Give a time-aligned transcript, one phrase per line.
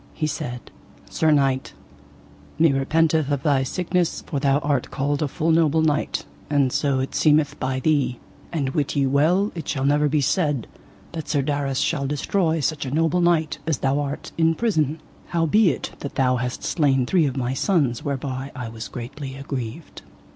[0.15, 0.71] He said:
[1.11, 1.73] Sir knight,
[2.57, 6.97] me repenteth of thy sickness for thou art called a full noble knight, and so
[7.01, 8.19] it seemeth by thee;
[8.51, 10.65] and wit ye well it shall never be said
[11.11, 15.91] that Sir Darras shall destroy such a noble knight as thou art in prison, howbeit
[15.99, 20.01] that thou hast slain three of my sons whereby I was greatly aggrieved.